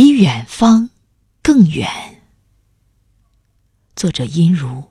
[0.00, 0.90] 比远方
[1.42, 1.90] 更远。
[3.96, 4.84] 作者：殷如。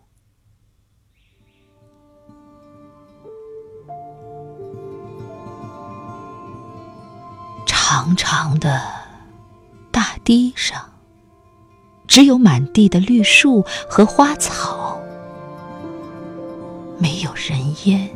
[7.65, 8.81] 长长的
[9.93, 10.91] 大堤上，
[12.05, 14.99] 只有满地的绿树和花草，
[16.99, 18.09] 没有人烟。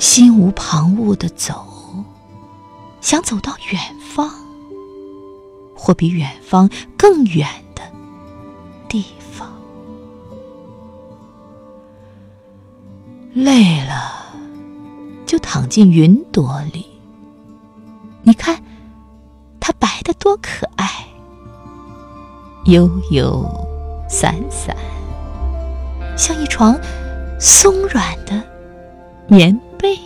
[0.00, 1.64] 心无旁骛的走，
[3.00, 4.28] 想走到远方，
[5.80, 7.82] 或比远方更远的
[8.88, 9.48] 地方。
[13.32, 14.34] 累了，
[15.24, 16.84] 就躺进云朵里。
[18.22, 18.60] 你看，
[19.60, 21.06] 它白的多可爱，
[22.64, 23.48] 悠悠
[24.08, 24.76] 散散，
[26.16, 26.76] 像一床
[27.38, 28.42] 松软的
[29.28, 29.96] 棉被。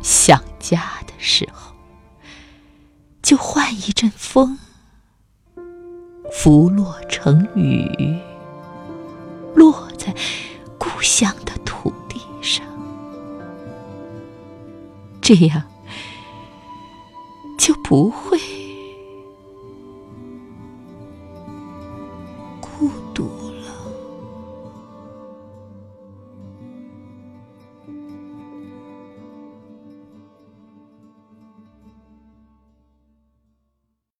[0.00, 1.61] 想家的时候，
[3.32, 4.58] 就换一阵风
[6.30, 8.20] 拂落成雨
[9.54, 10.14] 落在
[10.76, 12.62] 故乡的土地上
[15.22, 15.62] 这样
[17.58, 18.38] 就不会
[22.60, 23.24] 孤独
[23.62, 23.81] 了。